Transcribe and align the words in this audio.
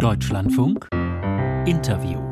Deutschlandfunk 0.00 0.88
Interview 1.66 2.30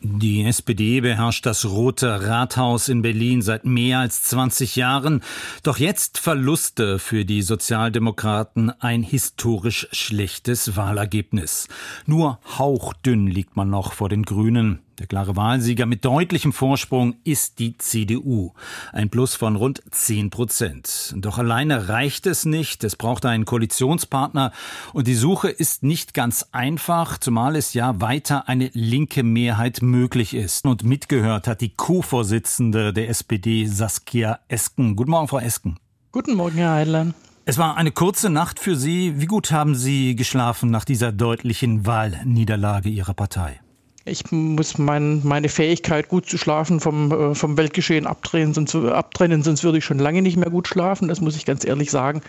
die 0.00 0.44
SPD 0.44 1.00
beherrscht 1.00 1.44
das 1.44 1.64
Rote 1.64 2.28
Rathaus 2.28 2.88
in 2.88 3.02
Berlin 3.02 3.42
seit 3.42 3.64
mehr 3.64 3.98
als 3.98 4.22
20 4.22 4.76
Jahren. 4.76 5.20
Doch 5.64 5.78
jetzt 5.78 6.18
Verluste 6.18 7.00
für 7.00 7.24
die 7.24 7.42
Sozialdemokraten 7.42 8.70
ein 8.80 9.02
historisch 9.02 9.88
schlechtes 9.90 10.76
Wahlergebnis. 10.76 11.66
Nur 12.06 12.38
hauchdünn 12.56 13.26
liegt 13.26 13.56
man 13.56 13.68
noch 13.68 13.94
vor 13.94 14.08
den 14.08 14.22
Grünen. 14.22 14.85
Der 14.98 15.06
klare 15.06 15.36
Wahlsieger 15.36 15.84
mit 15.84 16.06
deutlichem 16.06 16.54
Vorsprung 16.54 17.16
ist 17.22 17.58
die 17.58 17.76
CDU. 17.76 18.52
Ein 18.92 19.10
Plus 19.10 19.34
von 19.34 19.54
rund 19.54 19.82
10 19.90 20.30
Prozent. 20.30 21.12
Doch 21.16 21.36
alleine 21.36 21.90
reicht 21.90 22.26
es 22.26 22.46
nicht. 22.46 22.82
Es 22.82 22.96
braucht 22.96 23.26
einen 23.26 23.44
Koalitionspartner. 23.44 24.52
Und 24.94 25.06
die 25.06 25.14
Suche 25.14 25.50
ist 25.50 25.82
nicht 25.82 26.14
ganz 26.14 26.46
einfach, 26.52 27.18
zumal 27.18 27.56
es 27.56 27.74
ja 27.74 28.00
weiter 28.00 28.48
eine 28.48 28.70
linke 28.72 29.22
Mehrheit 29.22 29.82
möglich 29.82 30.32
ist. 30.32 30.64
Und 30.64 30.82
mitgehört 30.82 31.46
hat 31.46 31.60
die 31.60 31.74
Co-Vorsitzende 31.74 32.94
der 32.94 33.10
SPD, 33.10 33.66
Saskia 33.66 34.38
Esken. 34.48 34.96
Guten 34.96 35.10
Morgen, 35.10 35.28
Frau 35.28 35.40
Esken. 35.40 35.78
Guten 36.10 36.34
Morgen, 36.34 36.56
Herr 36.56 36.72
Heidlein. 36.72 37.12
Es 37.44 37.58
war 37.58 37.76
eine 37.76 37.92
kurze 37.92 38.30
Nacht 38.30 38.58
für 38.58 38.76
Sie. 38.76 39.20
Wie 39.20 39.26
gut 39.26 39.52
haben 39.52 39.74
Sie 39.74 40.16
geschlafen 40.16 40.70
nach 40.70 40.86
dieser 40.86 41.12
deutlichen 41.12 41.84
Wahlniederlage 41.84 42.88
Ihrer 42.88 43.12
Partei? 43.12 43.60
Ich 44.06 44.30
muss 44.30 44.78
mein, 44.78 45.20
meine 45.24 45.48
Fähigkeit, 45.48 46.08
gut 46.08 46.26
zu 46.26 46.38
schlafen, 46.38 46.78
vom, 46.78 47.10
äh, 47.10 47.34
vom 47.34 47.56
Weltgeschehen 47.56 48.06
abtrennen 48.06 48.54
sonst, 48.54 48.74
abtrennen, 48.74 49.42
sonst 49.42 49.64
würde 49.64 49.78
ich 49.78 49.84
schon 49.84 49.98
lange 49.98 50.22
nicht 50.22 50.36
mehr 50.36 50.48
gut 50.48 50.68
schlafen, 50.68 51.08
das 51.08 51.20
muss 51.20 51.36
ich 51.36 51.44
ganz 51.44 51.64
ehrlich 51.64 51.90
sagen. 51.90 52.22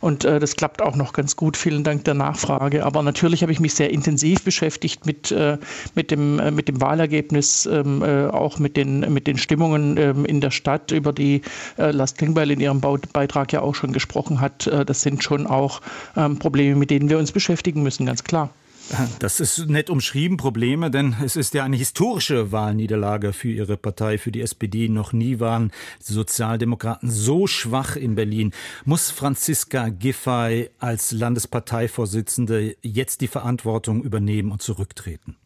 Und 0.00 0.24
äh, 0.24 0.38
das 0.38 0.54
klappt 0.54 0.80
auch 0.80 0.94
noch 0.94 1.12
ganz 1.12 1.34
gut, 1.34 1.56
vielen 1.56 1.82
Dank 1.82 2.04
der 2.04 2.14
Nachfrage. 2.14 2.86
Aber 2.86 3.02
natürlich 3.02 3.42
habe 3.42 3.50
ich 3.50 3.58
mich 3.58 3.74
sehr 3.74 3.90
intensiv 3.90 4.44
beschäftigt 4.44 5.06
mit, 5.06 5.32
äh, 5.32 5.58
mit, 5.94 6.12
dem, 6.12 6.38
äh, 6.38 6.52
mit 6.52 6.68
dem 6.68 6.80
Wahlergebnis, 6.80 7.66
ähm, 7.66 8.02
äh, 8.02 8.26
auch 8.26 8.58
mit 8.60 8.76
den, 8.76 9.00
mit 9.12 9.26
den 9.26 9.36
Stimmungen 9.36 9.96
ähm, 9.96 10.24
in 10.24 10.40
der 10.40 10.52
Stadt, 10.52 10.92
über 10.92 11.12
die 11.12 11.42
äh, 11.78 11.90
Lars 11.90 12.14
Klingbeil 12.14 12.52
in 12.52 12.60
ihrem 12.60 12.80
Beitrag 12.80 13.52
ja 13.52 13.60
auch 13.60 13.74
schon 13.74 13.92
gesprochen 13.92 14.40
hat. 14.40 14.70
das 14.86 15.02
sind 15.02 15.24
schon 15.24 15.46
auch 15.46 15.80
ähm, 16.16 16.38
Probleme, 16.38 16.76
mit 16.76 16.90
denen 16.90 17.08
wir 17.08 17.18
uns 17.18 17.32
beschäftigen 17.32 17.82
müssen, 17.82 18.06
ganz 18.06 18.22
klar. 18.22 18.50
Das 19.18 19.40
ist 19.40 19.66
nett 19.68 19.90
umschrieben, 19.90 20.36
Probleme, 20.36 20.90
denn 20.90 21.16
es 21.24 21.36
ist 21.36 21.54
ja 21.54 21.64
eine 21.64 21.76
historische 21.76 22.52
Wahlniederlage 22.52 23.32
für 23.32 23.50
Ihre 23.50 23.76
Partei, 23.76 24.18
für 24.18 24.30
die 24.30 24.40
SPD. 24.40 24.88
Noch 24.88 25.12
nie 25.12 25.40
waren 25.40 25.72
Sozialdemokraten 26.00 27.10
so 27.10 27.46
schwach 27.46 27.96
in 27.96 28.14
Berlin. 28.14 28.52
Muss 28.84 29.10
Franziska 29.10 29.88
Giffey 29.88 30.70
als 30.78 31.12
Landesparteivorsitzende 31.12 32.76
jetzt 32.82 33.20
die 33.20 33.28
Verantwortung 33.28 34.02
übernehmen 34.02 34.52
und 34.52 34.62
zurücktreten? 34.62 35.36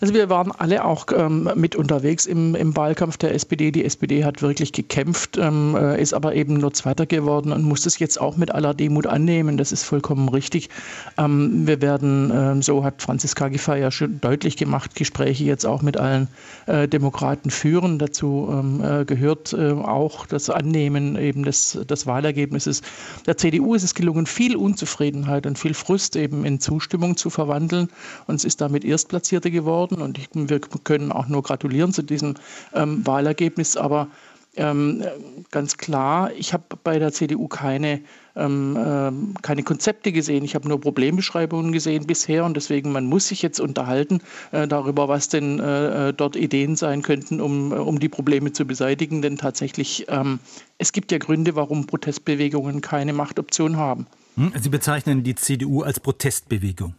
Also 0.00 0.14
wir 0.14 0.28
waren 0.28 0.52
alle 0.52 0.84
auch 0.84 1.06
ähm, 1.14 1.50
mit 1.56 1.74
unterwegs 1.74 2.26
im, 2.26 2.54
im, 2.54 2.76
Wahlkampf 2.76 3.16
der 3.16 3.34
SPD. 3.34 3.72
Die 3.72 3.84
SPD 3.84 4.24
hat 4.24 4.42
wirklich 4.42 4.72
gekämpft, 4.72 5.36
ähm, 5.36 5.76
äh, 5.76 6.00
ist 6.00 6.14
aber 6.14 6.34
eben 6.34 6.54
nur 6.54 6.72
Zweiter 6.72 7.06
geworden 7.06 7.52
und 7.52 7.64
muss 7.64 7.82
das 7.82 7.98
jetzt 7.98 8.20
auch 8.20 8.36
mit 8.36 8.52
aller 8.52 8.74
Demut 8.74 9.06
annehmen. 9.06 9.56
Das 9.56 9.72
ist 9.72 9.82
vollkommen 9.82 10.28
richtig. 10.28 10.68
Ähm, 11.16 11.66
wir 11.66 11.80
werden, 11.82 12.30
äh, 12.30 12.62
so 12.62 12.84
hat 12.84 13.02
Franziska 13.02 13.48
Giffey 13.48 13.80
ja 13.80 13.90
schon 13.90 14.20
deutlich 14.20 14.56
gemacht, 14.56 14.94
Gespräche 14.94 15.44
jetzt 15.44 15.66
auch 15.66 15.82
mit 15.82 15.96
allen 15.96 16.28
äh, 16.66 16.86
Demokraten 16.86 17.50
führen. 17.50 17.98
Dazu 17.98 18.48
ähm, 18.52 18.82
äh, 18.82 19.04
gehört 19.04 19.52
äh, 19.52 19.72
auch 19.72 20.26
das 20.26 20.48
Annehmen 20.50 21.16
eben 21.16 21.42
des, 21.42 21.78
des 21.88 22.06
Wahlergebnisses. 22.06 22.82
Der 23.26 23.36
CDU 23.36 23.74
ist 23.74 23.82
es 23.82 23.94
gelungen, 23.94 24.26
viel 24.26 24.54
Unzufriedenheit 24.54 25.46
und 25.46 25.58
viel 25.58 25.74
Frust 25.74 26.14
eben 26.14 26.44
in 26.44 26.60
Zustimmung 26.60 27.16
zu 27.16 27.30
verwandeln 27.30 27.88
und 28.26 28.36
es 28.36 28.44
ist 28.44 28.60
damit 28.60 28.84
Erstplatzierte 28.84 29.50
geworden 29.50 29.67
geworden 29.68 30.00
und 30.00 30.16
ich, 30.18 30.28
wir 30.32 30.60
können 30.60 31.12
auch 31.12 31.28
nur 31.28 31.42
gratulieren 31.42 31.92
zu 31.92 32.02
diesem 32.02 32.34
ähm, 32.74 33.06
Wahlergebnis. 33.06 33.76
Aber 33.76 34.08
ähm, 34.56 35.04
ganz 35.50 35.76
klar, 35.76 36.32
ich 36.32 36.54
habe 36.54 36.64
bei 36.82 36.98
der 36.98 37.12
CDU 37.12 37.48
keine, 37.48 38.00
ähm, 38.34 38.76
äh, 38.76 39.40
keine 39.42 39.62
Konzepte 39.62 40.10
gesehen. 40.10 40.42
Ich 40.42 40.54
habe 40.54 40.66
nur 40.66 40.80
Problembeschreibungen 40.80 41.70
gesehen 41.72 42.06
bisher 42.06 42.44
und 42.46 42.56
deswegen, 42.56 42.92
man 42.92 43.04
muss 43.04 43.28
sich 43.28 43.42
jetzt 43.42 43.60
unterhalten 43.60 44.20
äh, 44.52 44.66
darüber, 44.66 45.06
was 45.08 45.28
denn 45.28 45.60
äh, 45.60 46.14
dort 46.14 46.34
Ideen 46.34 46.74
sein 46.74 47.02
könnten, 47.02 47.40
um, 47.40 47.72
um 47.72 48.00
die 48.00 48.08
Probleme 48.08 48.52
zu 48.52 48.64
beseitigen. 48.64 49.20
Denn 49.20 49.36
tatsächlich, 49.36 50.06
ähm, 50.08 50.40
es 50.78 50.92
gibt 50.92 51.12
ja 51.12 51.18
Gründe, 51.18 51.54
warum 51.54 51.86
Protestbewegungen 51.86 52.80
keine 52.80 53.12
Machtoption 53.12 53.76
haben. 53.76 54.06
Hm, 54.36 54.52
Sie 54.58 54.70
bezeichnen 54.70 55.22
die 55.22 55.34
CDU 55.34 55.82
als 55.82 56.00
Protestbewegung. 56.00 56.94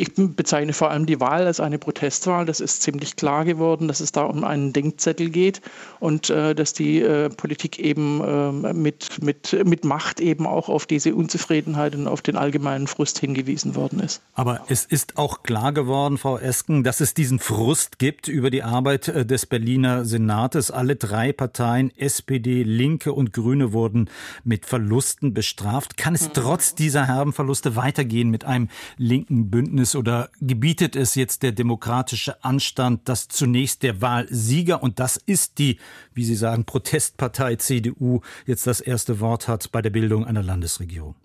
Ich 0.00 0.12
bezeichne 0.16 0.72
vor 0.72 0.90
allem 0.90 1.04
die 1.04 1.20
Wahl 1.20 1.46
als 1.46 1.60
eine 1.60 1.78
Protestwahl. 1.78 2.46
Das 2.46 2.60
ist 2.60 2.80
ziemlich 2.80 3.16
klar 3.16 3.44
geworden, 3.44 3.86
dass 3.86 4.00
es 4.00 4.12
da 4.12 4.22
um 4.22 4.44
einen 4.44 4.72
Denkzettel 4.72 5.28
geht 5.28 5.60
und 5.98 6.30
äh, 6.30 6.54
dass 6.54 6.72
die 6.72 7.02
äh, 7.02 7.28
Politik 7.28 7.78
eben 7.78 8.22
äh, 8.24 8.72
mit, 8.72 9.22
mit, 9.22 9.54
mit 9.66 9.84
Macht 9.84 10.20
eben 10.22 10.46
auch 10.46 10.70
auf 10.70 10.86
diese 10.86 11.14
Unzufriedenheit 11.14 11.94
und 11.94 12.08
auf 12.08 12.22
den 12.22 12.36
allgemeinen 12.36 12.86
Frust 12.86 13.18
hingewiesen 13.18 13.74
worden 13.74 14.00
ist. 14.00 14.22
Aber 14.32 14.62
es 14.68 14.86
ist 14.86 15.18
auch 15.18 15.42
klar 15.42 15.74
geworden, 15.74 16.16
Frau 16.16 16.38
Esken, 16.38 16.82
dass 16.82 17.02
es 17.02 17.12
diesen 17.12 17.38
Frust 17.38 17.98
gibt 17.98 18.26
über 18.26 18.48
die 18.48 18.62
Arbeit 18.62 19.08
äh, 19.08 19.26
des 19.26 19.44
Berliner 19.44 20.06
Senates. 20.06 20.70
Alle 20.70 20.96
drei 20.96 21.34
Parteien, 21.34 21.92
SPD, 21.94 22.62
Linke 22.62 23.12
und 23.12 23.34
Grüne, 23.34 23.74
wurden 23.74 24.08
mit 24.44 24.64
Verlusten 24.64 25.34
bestraft. 25.34 25.98
Kann 25.98 26.14
es 26.14 26.28
mhm. 26.28 26.32
trotz 26.32 26.74
dieser 26.74 27.06
herben 27.06 27.34
Verluste 27.34 27.76
weitergehen 27.76 28.30
mit 28.30 28.46
einem 28.46 28.70
linken 28.96 29.50
Bündnis? 29.50 29.89
Es 29.90 29.96
oder 29.96 30.30
gebietet 30.40 30.96
es 30.96 31.14
jetzt 31.14 31.42
der 31.42 31.52
demokratische 31.52 32.42
Anstand, 32.44 33.08
dass 33.08 33.28
zunächst 33.28 33.82
der 33.82 34.00
Wahlsieger, 34.00 34.82
und 34.82 34.98
das 34.98 35.16
ist 35.16 35.58
die, 35.58 35.78
wie 36.14 36.24
Sie 36.24 36.34
sagen, 36.34 36.64
Protestpartei 36.64 37.56
CDU, 37.56 38.20
jetzt 38.46 38.66
das 38.66 38.80
erste 38.80 39.20
Wort 39.20 39.48
hat 39.48 39.70
bei 39.72 39.82
der 39.82 39.90
Bildung 39.90 40.24
einer 40.24 40.42
Landesregierung? 40.42 41.16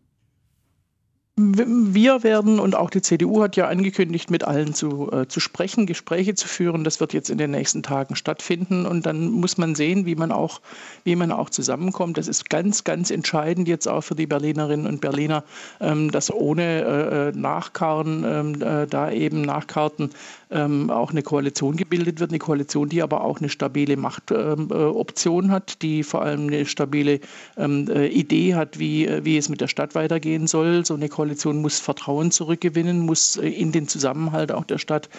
Wir 1.38 2.24
werden 2.24 2.62
und 2.62 2.76
auch 2.76 2.90
die 2.90 3.02
CDU 3.02 3.44
hat 3.44 3.58
ja 3.58 3.68
angekündigt, 3.68 4.32
mit 4.32 4.46
allen 4.46 4.74
zu, 4.74 5.12
äh, 5.12 5.28
zu 5.28 5.42
sprechen, 5.42 5.86
Gespräche 5.86 6.34
zu 6.34 6.48
führen. 6.48 6.86
Das 6.86 7.02
wird 7.02 7.12
jetzt 7.12 7.30
in 7.30 7.38
den 7.38 7.52
nächsten 7.52 7.84
Tagen 7.84 8.16
stattfinden 8.16 8.86
und 8.86 9.06
dann 9.06 9.32
muss 9.32 9.58
man 9.58 9.76
sehen, 9.76 10.06
wie 10.06 10.16
man 10.16 10.32
auch, 10.32 10.62
wie 11.04 11.18
man 11.18 11.34
auch 11.34 11.50
zusammenkommt. 11.50 12.18
Das 12.18 12.30
ist 12.30 12.50
ganz, 12.50 12.86
ganz 12.86 13.12
entscheidend 13.12 13.68
jetzt 13.68 13.86
auch 13.86 14.00
für 14.00 14.16
die 14.16 14.28
Berlinerinnen 14.28 14.88
und 14.88 15.02
Berliner, 15.02 15.44
ähm, 15.82 16.10
dass 16.10 16.32
ohne 16.32 16.64
äh, 16.64 17.28
äh 17.28 17.32
Nachkarren 17.34 18.24
ähm, 18.26 18.62
äh, 18.62 18.88
da 18.88 19.12
eben 19.12 19.42
Nachkarten 19.42 20.12
ähm, 20.56 20.90
auch 20.90 21.12
eine 21.12 21.22
Koalition 21.22 21.76
gebildet 21.76 22.20
wird, 22.20 22.32
eine 22.32 22.40
Koalition, 22.40 22.88
die 22.88 23.04
aber 23.04 23.22
auch 23.22 23.40
eine 23.40 23.50
stabile 23.50 23.98
Machtoption 23.98 25.46
ähm, 25.46 25.50
äh, 25.50 25.54
hat, 25.54 25.82
die 25.82 26.04
vor 26.04 26.22
allem 26.22 26.48
eine 26.48 26.66
stabile 26.66 27.20
ähm, 27.58 27.90
äh, 27.90 28.08
Idee 28.08 28.56
hat, 28.56 28.80
wie, 28.80 29.06
äh, 29.06 29.26
wie 29.26 29.38
es 29.38 29.50
mit 29.50 29.60
der 29.60 29.68
Stadt 29.68 29.96
weitergehen 29.96 30.48
soll. 30.48 30.86
So 30.86 30.94
eine 30.94 31.10
Koalition 31.10 31.62
muss 31.62 31.80
Vertrauen 31.80 32.32
zurückgewinnen, 32.32 33.00
muss 33.00 33.36
in 33.36 33.74
den 33.74 33.88
Zusammenhalt 33.90 34.52
auch 34.52 34.64
der 34.64 34.78
Stadt 34.78 35.10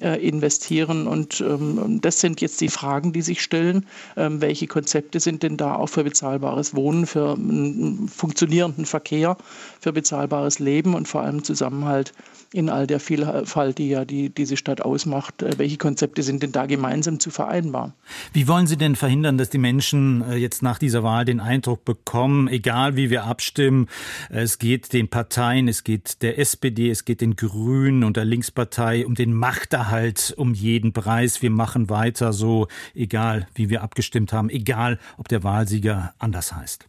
äh, 0.00 0.26
investieren. 0.26 1.06
Und 1.06 1.42
ähm, 1.42 2.00
das 2.00 2.20
sind 2.20 2.40
jetzt 2.40 2.60
die 2.62 2.68
Fragen, 2.68 3.12
die 3.12 3.22
sich 3.22 3.42
stellen. 3.42 3.86
Ähm, 4.16 4.40
welche 4.40 4.66
Konzepte 4.66 5.20
sind 5.20 5.42
denn 5.42 5.58
da 5.58 5.76
auch 5.76 5.88
für 5.88 6.04
bezahlbares 6.04 6.74
Wohnen, 6.74 7.06
für 7.06 7.34
einen 7.34 8.08
funktionierenden 8.08 8.86
Verkehr, 8.86 9.36
für 9.80 9.92
bezahlbares 9.92 10.58
Leben 10.58 10.94
und 10.94 11.06
vor 11.06 11.20
allem 11.20 11.44
Zusammenhalt 11.44 12.14
in 12.52 12.70
all 12.70 12.86
der 12.86 13.00
Vielfalt, 13.00 13.78
die 13.78 13.90
ja 13.90 14.04
die, 14.04 14.30
diese 14.30 14.56
Stadt 14.56 14.80
ausmacht. 14.86 15.42
Äh, 15.42 15.58
welche 15.58 15.76
Konzepte 15.76 16.22
sind 16.22 16.42
denn 16.42 16.52
da 16.52 16.66
gemeinsam 16.66 17.20
zu 17.20 17.30
vereinbaren? 17.30 17.92
Wie 18.32 18.48
wollen 18.48 18.66
Sie 18.66 18.76
denn 18.76 18.96
verhindern, 18.96 19.36
dass 19.36 19.50
die 19.50 19.58
Menschen 19.58 20.22
äh, 20.22 20.36
jetzt 20.36 20.62
nach 20.62 20.78
dieser 20.78 21.02
Wahl 21.02 21.24
den 21.24 21.40
Eindruck 21.40 21.84
bekommen, 21.84 22.48
egal 22.48 22.96
wie 22.96 23.10
wir 23.10 23.24
abstimmen, 23.24 23.88
es 24.30 24.58
geht 24.58 24.92
den 24.92 25.08
Parteien, 25.08 25.68
es 25.68 25.84
geht 25.84 26.22
der 26.22 26.38
SPD, 26.38 26.90
es 26.90 27.04
geht 27.04 27.20
den 27.20 27.36
Grünen 27.36 28.04
und 28.04 28.16
der 28.16 28.24
Linkspartei 28.24 29.04
um 29.04 29.14
den 29.14 29.34
Machterhalt 29.34 30.32
um 30.36 30.54
jeden 30.54 30.92
Preis. 30.92 31.42
Wir 31.42 31.50
machen 31.50 31.90
weiter 31.90 32.32
so, 32.32 32.68
egal 32.94 33.48
wie 33.54 33.68
wir 33.68 33.82
abgestimmt 33.82 34.32
haben, 34.32 34.48
egal 34.48 34.98
ob 35.18 35.28
der 35.28 35.42
Wahlsieger 35.42 36.14
anders 36.18 36.54
heißt 36.54 36.88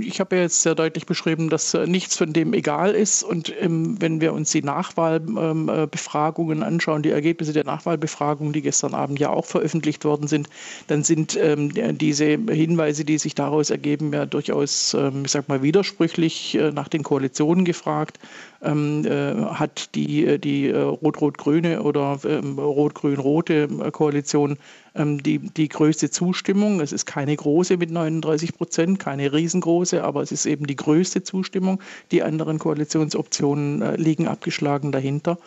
ich 0.00 0.20
habe 0.20 0.36
ja 0.36 0.42
jetzt 0.42 0.62
sehr 0.62 0.74
deutlich 0.74 1.06
beschrieben, 1.06 1.50
dass 1.50 1.74
äh, 1.74 1.86
nichts 1.86 2.16
von 2.16 2.32
dem 2.32 2.52
egal 2.54 2.92
ist. 2.92 3.22
Und 3.22 3.52
ähm, 3.60 4.00
wenn 4.00 4.20
wir 4.20 4.32
uns 4.32 4.50
die 4.50 4.62
Nachwahlbefragungen 4.62 6.58
ähm, 6.58 6.62
äh, 6.62 6.66
anschauen, 6.66 7.02
die 7.02 7.10
Ergebnisse 7.10 7.52
der 7.52 7.64
Nachwahlbefragung, 7.64 8.52
die 8.52 8.62
gestern 8.62 8.94
Abend 8.94 9.18
ja 9.18 9.30
auch 9.30 9.44
veröffentlicht 9.44 10.04
worden 10.04 10.28
sind, 10.28 10.48
dann 10.86 11.02
sind 11.04 11.36
ähm, 11.40 11.72
diese 11.98 12.24
Hinweise, 12.26 13.04
die 13.04 13.18
sich 13.18 13.34
daraus 13.34 13.70
ergeben, 13.70 14.12
ja 14.12 14.26
durchaus, 14.26 14.94
ähm, 14.94 15.24
ich 15.24 15.30
sag 15.30 15.48
mal, 15.48 15.62
widersprüchlich 15.62 16.54
äh, 16.54 16.70
nach 16.70 16.88
den 16.88 17.02
Koalitionen 17.02 17.64
gefragt. 17.64 18.18
Ähm, 18.64 19.04
äh, 19.04 19.34
hat 19.54 19.94
die, 19.94 20.38
die 20.38 20.68
äh, 20.68 20.78
rot-rot-grüne 20.78 21.82
oder 21.82 22.18
ähm, 22.24 22.58
rot-grün-rote 22.58 23.68
Koalition 23.92 24.58
ähm, 24.94 25.22
die, 25.22 25.38
die 25.38 25.68
größte 25.68 26.10
Zustimmung. 26.10 26.80
Es 26.80 26.92
ist 26.92 27.06
keine 27.06 27.36
große 27.36 27.76
mit 27.76 27.90
39 27.90 28.56
Prozent, 28.56 28.98
keine 28.98 29.32
riesengroße, 29.32 30.02
aber 30.02 30.22
es 30.22 30.32
ist 30.32 30.46
eben 30.46 30.66
die 30.66 30.76
größte 30.76 31.22
Zustimmung. 31.22 31.80
Die 32.10 32.22
anderen 32.22 32.58
Koalitionsoptionen 32.58 33.82
äh, 33.82 33.96
liegen 33.96 34.28
abgeschlagen 34.28 34.92
dahinter. 34.92 35.38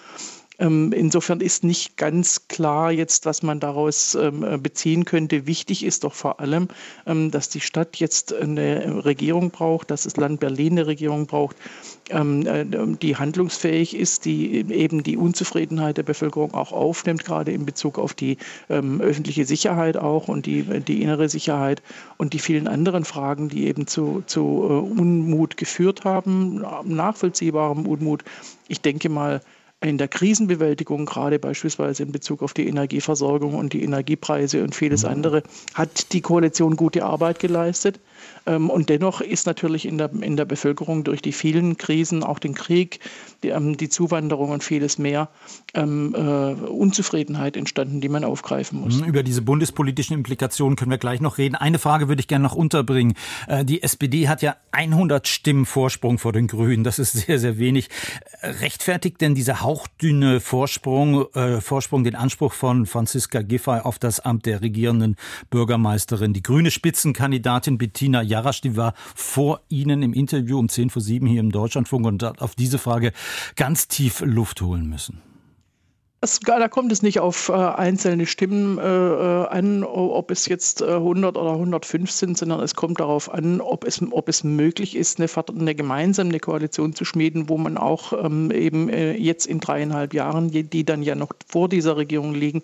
Ähm, 0.59 0.91
insofern 0.91 1.39
ist 1.39 1.63
nicht 1.63 1.97
ganz 1.97 2.47
klar 2.47 2.91
jetzt, 2.91 3.25
was 3.25 3.43
man 3.43 3.59
daraus 3.59 4.15
ähm, 4.15 4.61
beziehen 4.61 5.05
könnte. 5.05 5.45
Wichtig 5.45 5.83
ist 5.85 6.03
doch 6.03 6.13
vor 6.13 6.39
allem, 6.39 6.67
ähm, 7.05 7.31
dass 7.31 7.49
die 7.49 7.61
Stadt 7.61 7.97
jetzt 7.97 8.33
eine 8.33 9.05
Regierung 9.05 9.51
braucht, 9.51 9.91
dass 9.91 10.03
das 10.03 10.17
Land 10.17 10.39
Berlin 10.39 10.73
eine 10.73 10.87
Regierung 10.87 11.27
braucht, 11.27 11.55
äh, 12.09 12.65
die 13.01 13.15
handlungsfähig 13.15 13.95
ist, 13.95 14.25
die 14.25 14.65
eben 14.71 15.03
die 15.03 15.17
Unzufriedenheit 15.17 15.97
der 15.97 16.03
Bevölkerung 16.03 16.53
auch 16.53 16.71
aufnimmt, 16.71 17.23
gerade 17.23 17.51
in 17.51 17.65
Bezug 17.65 17.99
auf 17.99 18.13
die 18.13 18.37
öffentliche 18.67 19.45
Sicherheit 19.45 19.97
auch 19.97 20.27
und 20.27 20.45
die, 20.45 20.63
die 20.63 21.01
innere 21.01 21.29
Sicherheit 21.29 21.81
und 22.17 22.33
die 22.33 22.39
vielen 22.39 22.67
anderen 22.67 23.05
Fragen, 23.05 23.49
die 23.49 23.67
eben 23.67 23.87
zu, 23.87 24.23
zu 24.25 24.41
äh, 24.41 24.99
Unmut 24.99 25.57
geführt 25.57 26.03
haben, 26.03 26.63
nachvollziehbarem 26.83 27.85
Unmut. 27.85 28.23
Ich 28.67 28.81
denke 28.81 29.09
mal, 29.09 29.41
in 29.79 29.99
der 29.99 30.07
Krisenbewältigung, 30.07 31.05
gerade 31.05 31.37
beispielsweise 31.37 32.01
in 32.01 32.11
Bezug 32.11 32.41
auf 32.41 32.55
die 32.55 32.67
Energieversorgung 32.67 33.53
und 33.53 33.73
die 33.73 33.83
Energiepreise 33.83 34.63
und 34.63 34.73
vieles 34.73 35.03
mhm. 35.03 35.09
andere, 35.09 35.43
hat 35.75 36.13
die 36.13 36.21
Koalition 36.21 36.75
gute 36.75 37.05
Arbeit 37.05 37.39
geleistet. 37.39 37.99
Ähm, 38.47 38.71
und 38.71 38.89
dennoch 38.89 39.21
ist 39.21 39.45
natürlich 39.45 39.85
in 39.85 39.99
der, 39.99 40.11
in 40.21 40.35
der 40.35 40.45
Bevölkerung 40.45 41.03
durch 41.03 41.21
die 41.21 41.31
vielen 41.31 41.77
Krisen, 41.77 42.23
auch 42.23 42.39
den 42.39 42.55
Krieg, 42.55 43.01
die, 43.43 43.49
ähm, 43.49 43.77
die 43.77 43.89
Zuwanderung 43.89 44.49
und 44.49 44.63
vieles 44.63 44.97
mehr, 44.97 45.29
ähm, 45.75 46.15
äh, 46.15 46.19
Unzufriedenheit 46.19 47.55
entstanden, 47.55 48.01
die 48.01 48.09
man 48.09 48.23
aufgreifen 48.23 48.81
muss. 48.81 48.99
Über 49.01 49.21
diese 49.21 49.43
bundespolitischen 49.43 50.15
Implikationen 50.15 50.75
können 50.75 50.89
wir 50.89 50.97
gleich 50.97 51.21
noch 51.21 51.37
reden. 51.37 51.53
Eine 51.53 51.77
Frage 51.77 52.07
würde 52.07 52.21
ich 52.21 52.27
gerne 52.27 52.43
noch 52.43 52.55
unterbringen. 52.55 53.13
Äh, 53.47 53.63
die 53.63 53.83
SPD 53.83 54.27
hat 54.27 54.41
ja 54.41 54.55
100 54.71 55.27
Stimmen 55.27 55.67
Vorsprung 55.67 56.17
vor 56.17 56.33
den 56.33 56.47
Grünen. 56.47 56.83
Das 56.83 56.97
ist 56.97 57.13
sehr, 57.13 57.37
sehr 57.37 57.59
wenig. 57.59 57.89
Rechtfertigt 58.41 59.21
denn 59.21 59.35
dieser 59.35 59.61
hauchdünne 59.67 60.39
Vorsprung, 60.39 61.25
äh, 61.33 61.59
Vorsprung 61.59 62.05
den 62.05 62.15
Anspruch 62.15 62.53
von 62.53 62.85
Franziska 62.85 63.41
Giffey 63.41 63.81
auf 63.81 63.99
das 63.99 64.21
Amt 64.21 64.45
der 64.45 64.61
regierenden 64.61 65.17
Bürgermeisterin? 65.49 66.31
Die 66.31 66.41
grüne 66.41 66.71
Spitzenkandidatin 66.71 67.77
Bettina 67.77 68.21
Jarasch, 68.21 68.61
die 68.61 68.77
war 68.77 68.93
vor 69.13 69.59
Ihnen 69.67 70.03
im 70.03 70.13
Interview 70.13 70.57
um 70.57 70.69
10 70.69 70.89
vor 70.89 71.01
7 71.01 71.27
hier 71.27 71.41
im 71.41 71.51
Deutschlandfunk 71.51 72.05
und 72.05 72.23
hat 72.23 72.41
auf 72.41 72.55
diese 72.55 72.77
Frage 72.77 73.11
ganz 73.57 73.89
tief 73.89 74.21
Luft 74.21 74.61
holen 74.61 74.87
müssen. 74.87 75.26
Das, 76.19 76.39
da 76.39 76.67
kommt 76.67 76.91
es 76.91 77.03
nicht 77.03 77.19
auf 77.19 77.49
äh, 77.49 77.53
einzelne 77.53 78.25
Stimmen 78.25 78.79
äh, 78.79 78.81
äh 78.81 79.47
an, 79.49 79.83
ob 79.83 80.31
es 80.31 80.47
jetzt 80.47 80.81
äh, 80.81 80.85
100 80.85 81.37
oder 81.37 81.51
105 81.51 82.09
sind, 82.09 82.37
sondern 82.39 82.59
es 82.61 82.73
kommt 82.73 82.99
darauf 82.99 83.31
an, 83.31 83.61
ob 83.61 83.85
es, 83.85 84.01
ob 84.11 84.27
es 84.27 84.43
möglich 84.43 84.95
ist, 84.95 85.19
eine, 85.19 85.29
eine 85.59 85.75
gemeinsame 85.75 86.39
Koalition 86.39 86.93
zu 86.93 87.05
schmieden, 87.05 87.49
wo 87.49 87.59
man 87.59 87.77
auch 87.77 88.13
ähm, 88.13 88.49
eben 88.49 88.89
äh, 88.89 89.13
jetzt 89.13 89.45
in 89.45 89.59
dreieinhalb 89.59 90.15
Jahren, 90.15 90.49
die 90.49 90.83
dann 90.83 91.03
ja 91.03 91.13
noch 91.13 91.29
vor 91.47 91.69
dieser 91.69 91.97
Regierung 91.97 92.33
liegen, 92.33 92.63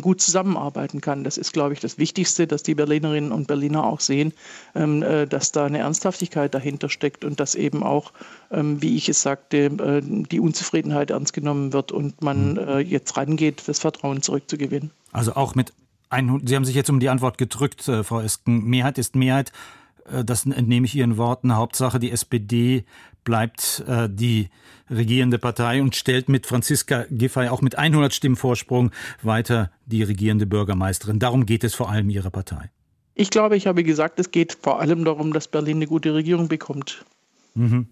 gut 0.00 0.20
zusammenarbeiten 0.20 1.00
kann. 1.00 1.24
Das 1.24 1.38
ist, 1.38 1.52
glaube 1.52 1.74
ich, 1.74 1.80
das 1.80 1.98
Wichtigste, 1.98 2.46
dass 2.46 2.62
die 2.62 2.74
Berlinerinnen 2.74 3.32
und 3.32 3.46
Berliner 3.46 3.84
auch 3.84 4.00
sehen, 4.00 4.32
ähm, 4.74 5.02
äh, 5.02 5.26
dass 5.26 5.52
da 5.52 5.66
eine 5.66 5.78
Ernsthaftigkeit 5.78 6.54
dahinter 6.54 6.88
steckt 6.88 7.24
und 7.24 7.40
dass 7.40 7.54
eben 7.54 7.82
auch, 7.82 8.12
ähm, 8.50 8.82
wie 8.82 8.96
ich 8.96 9.08
es 9.08 9.22
sagte, 9.22 9.66
äh, 9.66 10.00
die 10.02 10.40
Unzufriedenheit 10.40 11.10
ernst 11.10 11.32
genommen 11.32 11.72
wird 11.72 11.92
und 11.92 12.22
man 12.22 12.52
mhm. 12.52 12.58
äh, 12.58 12.78
jetzt 12.80 13.16
rangeht, 13.16 13.62
das 13.66 13.78
Vertrauen 13.78 14.22
zurückzugewinnen. 14.22 14.90
Also 15.12 15.34
auch 15.34 15.54
mit 15.54 15.72
100, 16.10 16.48
Sie 16.48 16.56
haben 16.56 16.64
sich 16.64 16.74
jetzt 16.74 16.90
um 16.90 17.00
die 17.00 17.08
Antwort 17.08 17.36
gedrückt, 17.38 17.82
Frau 17.82 18.20
Esken. 18.20 18.64
Mehrheit 18.64 18.96
ist 18.96 19.14
Mehrheit. 19.14 19.52
Das 20.24 20.46
entnehme 20.46 20.86
ich 20.86 20.94
Ihren 20.94 21.16
Worten. 21.16 21.54
Hauptsache, 21.54 21.98
die 21.98 22.10
SPD 22.10 22.84
bleibt 23.24 23.84
äh, 23.86 24.08
die 24.10 24.48
regierende 24.90 25.38
Partei 25.38 25.82
und 25.82 25.96
stellt 25.96 26.28
mit 26.28 26.46
Franziska 26.46 27.04
Giffey 27.10 27.48
auch 27.48 27.60
mit 27.60 27.76
100 27.76 28.14
Stimmen 28.14 28.36
Vorsprung 28.36 28.90
weiter 29.22 29.70
die 29.86 30.02
regierende 30.02 30.46
Bürgermeisterin. 30.46 31.18
Darum 31.18 31.46
geht 31.46 31.64
es 31.64 31.74
vor 31.74 31.90
allem 31.90 32.08
Ihrer 32.10 32.30
Partei. 32.30 32.70
Ich 33.14 33.30
glaube, 33.30 33.56
ich 33.56 33.66
habe 33.66 33.82
gesagt, 33.82 34.20
es 34.20 34.30
geht 34.30 34.56
vor 34.62 34.80
allem 34.80 35.04
darum, 35.04 35.32
dass 35.32 35.48
Berlin 35.48 35.78
eine 35.78 35.86
gute 35.86 36.14
Regierung 36.14 36.48
bekommt. 36.48 37.04
Mhm. 37.54 37.88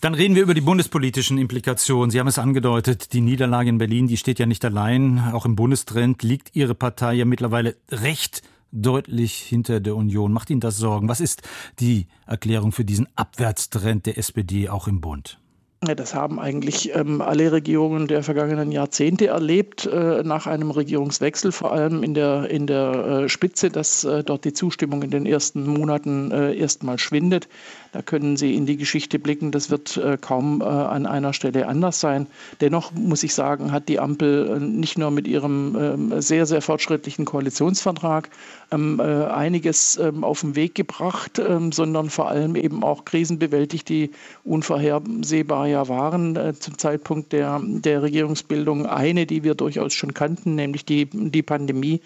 Dann 0.00 0.14
reden 0.14 0.36
wir 0.36 0.42
über 0.42 0.54
die 0.54 0.60
bundespolitischen 0.60 1.36
Implikationen. 1.36 2.10
Sie 2.10 2.20
haben 2.20 2.28
es 2.28 2.38
angedeutet, 2.38 3.12
die 3.12 3.20
Niederlage 3.20 3.68
in 3.68 3.78
Berlin, 3.78 4.06
die 4.06 4.16
steht 4.16 4.38
ja 4.38 4.46
nicht 4.46 4.64
allein. 4.64 5.32
Auch 5.32 5.44
im 5.44 5.56
Bundestrend 5.56 6.22
liegt 6.22 6.54
Ihre 6.54 6.74
Partei 6.74 7.14
ja 7.14 7.24
mittlerweile 7.24 7.76
recht 7.90 8.42
deutlich 8.72 9.34
hinter 9.34 9.80
der 9.80 9.94
Union. 9.94 10.32
Macht 10.32 10.50
Ihnen 10.50 10.60
das 10.60 10.76
Sorgen? 10.78 11.08
Was 11.08 11.20
ist 11.20 11.42
die 11.78 12.06
Erklärung 12.26 12.72
für 12.72 12.84
diesen 12.84 13.06
Abwärtstrend 13.16 14.06
der 14.06 14.18
SPD 14.18 14.68
auch 14.68 14.88
im 14.88 15.00
Bund? 15.00 15.38
Das 15.82 16.14
haben 16.14 16.38
eigentlich 16.38 16.94
ähm, 16.94 17.20
alle 17.20 17.50
Regierungen 17.50 18.06
der 18.06 18.22
vergangenen 18.22 18.70
Jahrzehnte 18.70 19.26
erlebt, 19.26 19.84
äh, 19.84 20.22
nach 20.22 20.46
einem 20.46 20.70
Regierungswechsel, 20.70 21.50
vor 21.50 21.72
allem 21.72 22.04
in 22.04 22.14
der, 22.14 22.48
in 22.48 22.68
der 22.68 23.24
äh, 23.24 23.28
Spitze, 23.28 23.68
dass 23.68 24.04
äh, 24.04 24.22
dort 24.22 24.44
die 24.44 24.52
Zustimmung 24.52 25.02
in 25.02 25.10
den 25.10 25.26
ersten 25.26 25.66
Monaten 25.66 26.30
äh, 26.30 26.54
erstmal 26.54 27.00
schwindet. 27.00 27.48
Da 27.90 28.00
können 28.00 28.36
Sie 28.36 28.54
in 28.54 28.64
die 28.64 28.76
Geschichte 28.76 29.18
blicken, 29.18 29.50
das 29.50 29.70
wird 29.70 29.96
äh, 29.96 30.18
kaum 30.20 30.60
äh, 30.60 30.64
an 30.64 31.04
einer 31.04 31.32
Stelle 31.32 31.66
anders 31.66 31.98
sein. 31.98 32.28
Dennoch 32.60 32.92
muss 32.92 33.24
ich 33.24 33.34
sagen, 33.34 33.72
hat 33.72 33.88
die 33.88 33.98
Ampel 33.98 34.60
nicht 34.60 34.98
nur 34.98 35.10
mit 35.10 35.26
ihrem 35.26 35.76
ähm, 35.76 36.20
sehr, 36.22 36.46
sehr 36.46 36.62
fortschrittlichen 36.62 37.24
Koalitionsvertrag 37.24 38.30
ähm, 38.70 39.00
einiges 39.00 39.98
ähm, 39.98 40.22
auf 40.22 40.42
den 40.42 40.54
Weg 40.54 40.76
gebracht, 40.76 41.42
sondern 41.70 42.08
vor 42.08 42.28
allem 42.28 42.56
eben 42.56 42.84
auch 42.84 43.04
Krisen 43.04 43.38
bewältigt, 43.38 43.88
die 43.88 44.10
unvorhersehbar 44.44 45.71
ja 45.72 45.88
waren 45.88 46.36
äh, 46.36 46.54
zum 46.54 46.78
Zeitpunkt 46.78 47.32
der, 47.32 47.60
der 47.62 48.02
Regierungsbildung. 48.02 48.86
Eine, 48.86 49.26
die 49.26 49.42
wir 49.42 49.54
durchaus 49.54 49.94
schon 49.94 50.14
kannten, 50.14 50.54
nämlich 50.54 50.84
die, 50.84 51.06
die 51.06 51.42
Pandemie. 51.42 52.00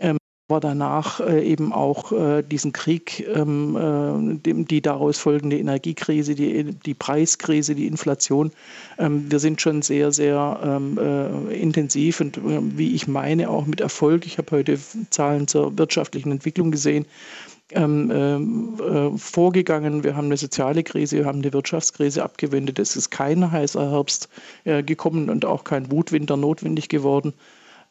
Ähm, 0.00 0.16
aber 0.52 0.60
danach 0.60 1.20
äh, 1.20 1.42
eben 1.46 1.72
auch 1.72 2.12
äh, 2.12 2.42
diesen 2.42 2.72
Krieg, 2.72 3.26
ähm, 3.34 4.38
äh, 4.44 4.64
die 4.64 4.82
daraus 4.82 5.18
folgende 5.18 5.56
Energiekrise, 5.56 6.34
die, 6.34 6.74
die 6.74 6.92
Preiskrise, 6.92 7.74
die 7.74 7.86
Inflation. 7.86 8.50
Ähm, 8.98 9.30
wir 9.30 9.38
sind 9.38 9.62
schon 9.62 9.80
sehr, 9.80 10.12
sehr 10.12 10.60
ähm, 10.62 10.98
äh, 10.98 11.54
intensiv 11.54 12.20
und 12.20 12.36
äh, 12.36 12.60
wie 12.76 12.94
ich 12.94 13.08
meine, 13.08 13.48
auch 13.48 13.64
mit 13.64 13.80
Erfolg. 13.80 14.26
Ich 14.26 14.36
habe 14.36 14.50
heute 14.50 14.78
Zahlen 15.08 15.48
zur 15.48 15.78
wirtschaftlichen 15.78 16.32
Entwicklung 16.32 16.70
gesehen 16.70 17.06
ähm, 17.74 18.76
äh, 18.80 19.18
vorgegangen. 19.18 20.04
Wir 20.04 20.16
haben 20.16 20.26
eine 20.26 20.36
soziale 20.36 20.82
Krise, 20.82 21.18
wir 21.18 21.26
haben 21.26 21.40
eine 21.40 21.52
Wirtschaftskrise 21.52 22.22
abgewendet. 22.22 22.78
Es 22.78 22.96
ist 22.96 23.10
kein 23.10 23.50
heißer 23.50 23.90
Herbst 23.90 24.28
äh, 24.64 24.82
gekommen 24.82 25.30
und 25.30 25.44
auch 25.44 25.64
kein 25.64 25.90
Wutwinter 25.90 26.36
notwendig 26.36 26.88
geworden. 26.88 27.32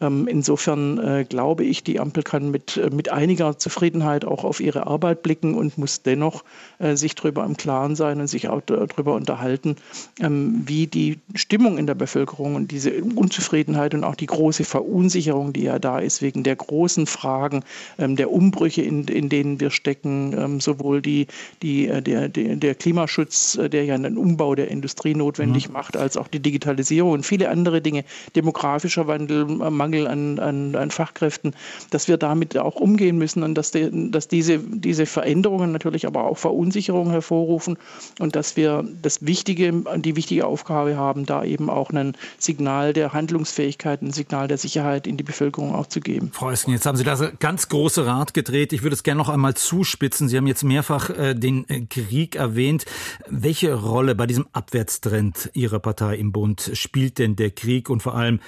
Ähm, 0.01 0.27
insofern 0.27 0.97
äh, 0.97 1.25
glaube 1.29 1.63
ich, 1.63 1.83
die 1.83 1.99
Ampel 1.99 2.23
kann 2.23 2.49
mit, 2.49 2.77
äh, 2.77 2.89
mit 2.89 3.11
einiger 3.11 3.57
Zufriedenheit 3.57 4.25
auch 4.25 4.43
auf 4.43 4.59
ihre 4.59 4.87
Arbeit 4.87 5.21
blicken 5.21 5.53
und 5.53 5.77
muss 5.77 6.01
dennoch 6.01 6.43
äh, 6.79 6.95
sich 6.95 7.13
darüber 7.13 7.45
im 7.45 7.55
Klaren 7.55 7.95
sein 7.95 8.19
und 8.19 8.27
sich 8.27 8.49
auch 8.49 8.61
darüber 8.65 9.13
unterhalten, 9.13 9.75
ähm, 10.19 10.63
wie 10.65 10.87
die 10.87 11.19
Stimmung 11.35 11.77
in 11.77 11.85
der 11.85 11.93
Bevölkerung 11.93 12.55
und 12.55 12.71
diese 12.71 12.91
Unzufriedenheit 13.03 13.93
und 13.93 14.03
auch 14.03 14.15
die 14.15 14.25
große 14.25 14.63
Verunsicherung, 14.63 15.53
die 15.53 15.63
ja 15.63 15.77
da 15.77 15.99
ist, 15.99 16.23
wegen 16.23 16.43
der 16.43 16.55
großen 16.55 17.05
Fragen, 17.05 17.63
ähm, 17.99 18.15
der 18.15 18.31
Umbrüche, 18.31 18.81
in, 18.81 19.03
in 19.07 19.29
denen 19.29 19.59
wir 19.59 19.69
stecken, 19.69 20.59
sowohl 20.59 21.01
die, 21.01 21.27
die, 21.61 21.87
der, 21.87 22.29
der, 22.29 22.55
der 22.55 22.75
Klimaschutz, 22.75 23.59
der 23.61 23.85
ja 23.85 23.95
einen 23.95 24.17
Umbau 24.17 24.55
der 24.55 24.69
Industrie 24.69 25.13
notwendig 25.13 25.67
mhm. 25.67 25.73
macht, 25.73 25.97
als 25.97 26.17
auch 26.17 26.27
die 26.27 26.39
Digitalisierung 26.39 27.11
und 27.11 27.25
viele 27.25 27.49
andere 27.49 27.81
Dinge, 27.81 28.03
demografischer 28.35 29.07
Wandel, 29.07 29.45
Mangel 29.45 29.90
Mangel 29.91 30.07
an, 30.07 30.39
an, 30.39 30.75
an 30.75 30.91
Fachkräften, 30.91 31.53
dass 31.89 32.07
wir 32.07 32.17
damit 32.17 32.57
auch 32.57 32.75
umgehen 32.75 33.17
müssen 33.17 33.43
und 33.43 33.55
dass, 33.55 33.71
de, 33.71 33.89
dass 34.09 34.27
diese, 34.27 34.59
diese 34.59 35.05
Veränderungen 35.05 35.71
natürlich 35.71 36.07
aber 36.07 36.25
auch 36.25 36.37
Verunsicherung 36.37 37.11
hervorrufen 37.11 37.77
und 38.19 38.35
dass 38.35 38.55
wir 38.55 38.85
das 39.01 39.25
Wichtige, 39.25 39.83
die 39.97 40.15
wichtige 40.15 40.45
Aufgabe 40.45 40.97
haben, 40.97 41.25
da 41.25 41.43
eben 41.43 41.69
auch 41.69 41.91
ein 41.91 42.15
Signal 42.37 42.93
der 42.93 43.13
Handlungsfähigkeit, 43.13 44.01
ein 44.01 44.11
Signal 44.11 44.47
der 44.47 44.57
Sicherheit 44.57 45.07
in 45.07 45.17
die 45.17 45.23
Bevölkerung 45.23 45.75
auch 45.75 45.87
zu 45.87 45.99
geben. 45.99 46.31
Frau 46.33 46.49
Esken, 46.49 46.71
jetzt 46.71 46.85
haben 46.85 46.97
Sie 46.97 47.03
das 47.03 47.21
ganz 47.39 47.69
große 47.69 48.05
Rad 48.05 48.33
gedreht. 48.33 48.73
Ich 48.73 48.83
würde 48.83 48.93
es 48.93 49.03
gerne 49.03 49.19
noch 49.19 49.29
einmal 49.29 49.55
zuspitzen. 49.55 50.29
Sie 50.29 50.37
haben 50.37 50.47
jetzt 50.47 50.63
mehrfach 50.63 51.09
äh, 51.09 51.33
den 51.33 51.67
äh, 51.69 51.81
Krieg 51.81 52.35
erwähnt. 52.35 52.85
Welche 53.29 53.73
Rolle 53.73 54.15
bei 54.15 54.27
diesem 54.27 54.47
Abwärtstrend 54.53 55.51
Ihrer 55.53 55.79
Partei 55.79 56.15
im 56.15 56.31
Bund 56.31 56.71
spielt 56.73 57.19
denn 57.19 57.35
der 57.35 57.51
Krieg 57.51 57.89
und 57.89 58.01
vor 58.01 58.15
allem 58.15 58.39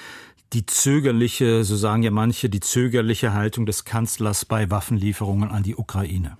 die 0.52 0.66
zögerliche, 0.66 1.64
so 1.64 1.76
sagen 1.76 2.02
ja 2.02 2.10
manche, 2.10 2.48
die 2.48 2.60
zögerliche 2.60 3.32
Haltung 3.32 3.66
des 3.66 3.84
Kanzlers 3.84 4.44
bei 4.44 4.70
Waffenlieferungen 4.70 5.50
an 5.50 5.62
die 5.62 5.74
Ukraine? 5.74 6.36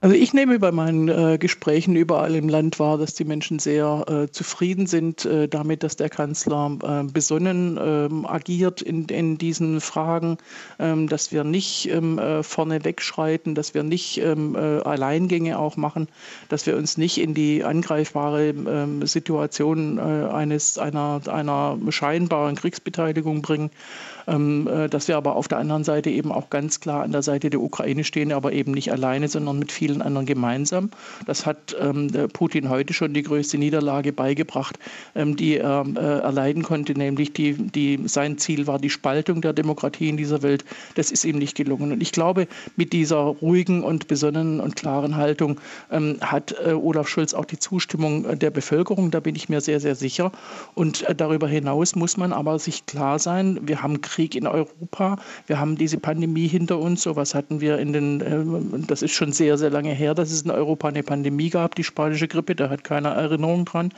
Also 0.00 0.14
ich 0.14 0.32
nehme 0.32 0.60
bei 0.60 0.70
meinen 0.70 1.08
äh, 1.08 1.38
Gesprächen 1.38 1.96
überall 1.96 2.36
im 2.36 2.48
Land 2.48 2.78
wahr, 2.78 2.98
dass 2.98 3.14
die 3.14 3.24
Menschen 3.24 3.58
sehr 3.58 4.04
äh, 4.06 4.30
zufrieden 4.30 4.86
sind 4.86 5.24
äh, 5.24 5.48
damit, 5.48 5.82
dass 5.82 5.96
der 5.96 6.08
Kanzler 6.08 6.78
äh, 6.84 7.02
besonnen 7.10 7.76
ähm, 7.82 8.24
agiert 8.24 8.80
in, 8.80 9.06
in 9.06 9.38
diesen 9.38 9.80
Fragen, 9.80 10.38
ähm, 10.78 11.08
dass 11.08 11.32
wir 11.32 11.42
nicht 11.42 11.90
ähm, 11.90 12.16
äh, 12.20 12.44
vorne 12.44 12.84
wegschreiten, 12.84 13.56
dass 13.56 13.74
wir 13.74 13.82
nicht 13.82 14.18
ähm, 14.18 14.54
äh, 14.54 14.58
Alleingänge 14.82 15.58
auch 15.58 15.76
machen, 15.76 16.06
dass 16.48 16.64
wir 16.66 16.76
uns 16.76 16.96
nicht 16.96 17.18
in 17.18 17.34
die 17.34 17.64
angreifbare 17.64 18.50
ähm, 18.50 19.04
Situation 19.04 19.98
eines, 19.98 20.78
einer, 20.78 21.20
einer 21.26 21.76
scheinbaren 21.90 22.54
Kriegsbeteiligung 22.54 23.42
bringen, 23.42 23.70
ähm, 23.70 23.74
dass 24.28 25.08
wir 25.08 25.16
aber 25.16 25.36
auf 25.36 25.48
der 25.48 25.58
anderen 25.58 25.84
Seite 25.84 26.10
eben 26.10 26.32
auch 26.32 26.50
ganz 26.50 26.80
klar 26.80 27.02
an 27.02 27.12
der 27.12 27.22
Seite 27.22 27.50
der 27.50 27.60
Ukraine 27.60 28.04
stehen, 28.04 28.32
aber 28.32 28.52
eben 28.52 28.72
nicht 28.72 28.92
alleine, 28.92 29.28
sondern 29.28 29.58
mit 29.58 29.72
vielen 29.72 30.02
anderen 30.02 30.26
gemeinsam. 30.26 30.90
Das 31.26 31.46
hat 31.46 31.76
ähm, 31.80 32.10
Putin 32.32 32.68
heute 32.68 32.92
schon 32.92 33.14
die 33.14 33.22
größte 33.22 33.58
Niederlage 33.58 34.12
beigebracht, 34.12 34.78
ähm, 35.14 35.36
die 35.36 35.56
er 35.56 35.84
äh, 35.96 36.00
erleiden 36.00 36.62
konnte, 36.62 36.92
nämlich 36.94 37.32
die, 37.32 37.54
die, 37.54 38.00
sein 38.06 38.38
Ziel 38.38 38.66
war 38.66 38.78
die 38.78 38.90
Spaltung 38.90 39.40
der 39.40 39.52
Demokratie 39.52 40.08
in 40.08 40.16
dieser 40.16 40.42
Welt. 40.42 40.64
Das 40.94 41.10
ist 41.10 41.24
ihm 41.24 41.38
nicht 41.38 41.56
gelungen. 41.56 41.92
Und 41.92 42.02
ich 42.02 42.12
glaube, 42.12 42.48
mit 42.76 42.92
dieser 42.92 43.18
ruhigen 43.18 43.82
und 43.82 44.08
besonnenen 44.08 44.60
und 44.60 44.76
klaren 44.76 45.16
Haltung 45.16 45.60
ähm, 45.90 46.18
hat 46.20 46.54
äh, 46.64 46.72
Olaf 46.72 47.08
Scholz 47.08 47.34
auch 47.34 47.44
die 47.44 47.58
Zustimmung 47.58 48.38
der 48.38 48.50
Bevölkerung. 48.50 49.10
Da 49.10 49.20
bin 49.20 49.34
ich 49.34 49.48
mir 49.48 49.60
sehr, 49.60 49.80
sehr 49.80 49.94
sicher. 49.94 50.32
Und 50.74 51.08
äh, 51.08 51.14
darüber 51.14 51.48
hinaus 51.48 51.96
muss 51.96 52.16
man 52.16 52.32
aber 52.32 52.58
sich 52.58 52.86
klar 52.86 53.18
sein, 53.18 53.60
wir 53.62 53.82
haben 53.82 54.00
Krieg 54.00 54.17
in 54.26 54.46
Europa, 54.46 55.16
wir 55.46 55.58
haben 55.58 55.76
diese 55.76 55.98
Pandemie 55.98 56.46
hinter 56.46 56.78
uns. 56.78 57.02
So 57.02 57.16
was 57.16 57.34
hatten 57.34 57.60
wir 57.60 57.78
in 57.78 57.92
den, 57.92 58.20
äh, 58.20 58.86
das 58.86 59.02
ist 59.02 59.12
schon 59.12 59.32
sehr, 59.32 59.58
sehr 59.58 59.70
lange 59.70 59.78
lange 59.88 59.94
her, 59.94 60.14
dass 60.14 60.30
es 60.30 60.42
in 60.42 60.50
Europa 60.50 60.88
eine 60.88 61.02
Pandemie 61.02 61.50
gab, 61.50 61.74
die 61.74 61.84
spanische 61.84 62.28
Grippe, 62.28 62.54
da 62.54 62.68
hat 62.68 62.84
keiner 62.84 63.10
Erinnerung 63.10 63.64
dran. 63.64 63.92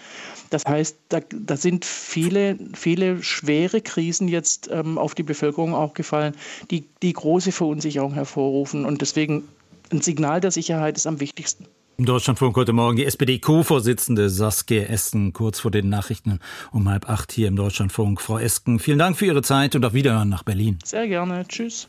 Das 0.50 0.64
heißt, 0.64 0.96
da, 1.08 1.20
da 1.32 1.56
sind 1.56 1.84
viele, 1.84 2.58
viele 2.74 3.22
schwere 3.22 3.80
Krisen 3.80 4.28
jetzt 4.28 4.68
ähm, 4.70 4.98
auf 4.98 5.14
die 5.14 5.22
Bevölkerung 5.22 5.74
auch 5.74 5.94
gefallen, 5.94 6.34
die, 6.70 6.84
die 7.02 7.12
große 7.12 7.52
Verunsicherung 7.52 8.12
hervorrufen. 8.14 8.84
Und 8.84 9.00
deswegen 9.00 9.48
ein 9.90 10.00
Signal 10.00 10.40
der 10.40 10.50
Sicherheit 10.50 10.96
ist 10.96 11.06
am 11.06 11.20
wichtigsten. 11.20 11.66
Im 12.00 12.06
Deutschlandfunk 12.06 12.56
heute 12.56 12.72
Morgen 12.72 12.96
die 12.96 13.04
SPD-Co-Vorsitzende 13.04 14.30
Saskia 14.30 14.84
Esken, 14.84 15.34
kurz 15.34 15.60
vor 15.60 15.70
den 15.70 15.90
Nachrichten 15.90 16.40
um 16.72 16.88
halb 16.88 17.10
acht 17.10 17.30
hier 17.30 17.46
im 17.46 17.56
Deutschlandfunk. 17.56 18.22
Frau 18.22 18.38
Esken, 18.38 18.78
vielen 18.78 18.98
Dank 18.98 19.18
für 19.18 19.26
Ihre 19.26 19.42
Zeit 19.42 19.76
und 19.76 19.84
auf 19.84 19.92
Wiederhören 19.92 20.30
nach 20.30 20.42
Berlin. 20.42 20.78
Sehr 20.82 21.06
gerne. 21.08 21.46
Tschüss. 21.46 21.88